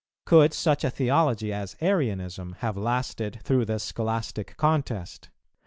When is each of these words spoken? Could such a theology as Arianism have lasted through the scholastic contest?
Could 0.25 0.51
such 0.55 0.83
a 0.83 0.89
theology 0.89 1.53
as 1.53 1.75
Arianism 1.79 2.53
have 2.61 2.75
lasted 2.75 3.39
through 3.43 3.65
the 3.65 3.77
scholastic 3.77 4.57
contest? 4.57 5.29